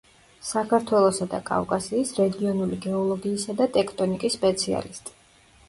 [0.45, 5.19] საქართველოსა და კავკასიის რეგიონული გეოლოგიისა და ტექტონიკის სპეციალისტი.